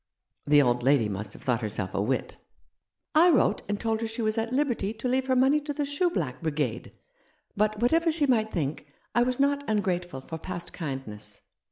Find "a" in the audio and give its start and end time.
1.93-2.01